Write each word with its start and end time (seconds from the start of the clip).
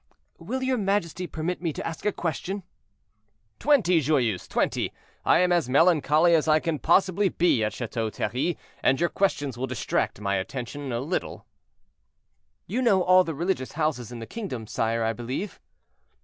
"Will 0.39 0.63
your 0.63 0.79
majesty 0.79 1.27
permit 1.27 1.61
me 1.61 1.71
to 1.73 1.85
ask 1.87 2.07
a 2.07 2.11
question?" 2.11 2.63
"Twenty, 3.59 4.01
Joyeuse, 4.01 4.47
twenty. 4.47 4.91
I 5.23 5.37
am 5.41 5.51
as 5.51 5.69
melancholy 5.69 6.33
as 6.33 6.47
I 6.47 6.59
can 6.59 6.79
possibly 6.79 7.29
be 7.29 7.63
at 7.63 7.71
Chateau 7.73 8.09
Thierry, 8.09 8.57
and 8.81 8.99
your 8.99 9.09
questions 9.09 9.59
will 9.59 9.67
distract 9.67 10.19
my 10.19 10.37
attention 10.37 10.91
a 10.91 11.01
little." 11.01 11.45
"You 12.65 12.81
know 12.81 13.03
all 13.03 13.23
the 13.23 13.35
religious 13.35 13.73
houses 13.73 14.11
in 14.11 14.17
the 14.17 14.25
kingdom, 14.25 14.65
sire, 14.65 15.03
I 15.03 15.13
believe?" 15.13 15.59